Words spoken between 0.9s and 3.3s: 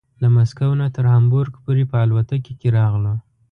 تر هامبورګ پورې په الوتکه کې راغلو.